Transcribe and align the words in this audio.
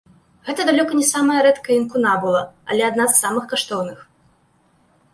Гэта 0.45 0.61
далёка 0.69 0.93
не 0.99 1.03
самая 1.09 1.35
рэдкая 1.49 1.77
інкунабула, 1.83 2.41
але 2.71 2.81
адна 2.91 3.05
з 3.15 3.23
самых 3.23 3.43
каштоўных. 3.53 3.99